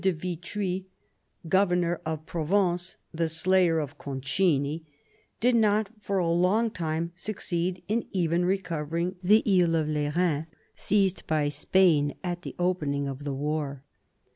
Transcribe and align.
de 0.03 0.11
Vitry, 0.13 0.87
governor 1.47 2.01
of 2.07 2.25
Provence— 2.25 2.97
the 3.21 3.29
slayer 3.29 3.77
of 3.77 3.99
Concini— 3.99 4.83
did 5.39 5.53
not 5.55 5.89
for 5.99 6.17
a 6.17 6.27
long 6.31 6.71
time 6.71 7.11
succeed 7.13 7.83
in 7.87 8.07
even 8.11 8.43
recovering 8.43 9.15
the 9.21 9.43
Isles 9.45 9.75
of 9.75 9.87
Lerins, 9.87 10.47
seized 10.75 11.27
by 11.27 11.49
Spain 11.49 12.15
at 12.23 12.41
the 12.41 12.55
opening 12.57 13.07
of 13.07 13.25
the 13.25 13.33
war. 13.35 13.83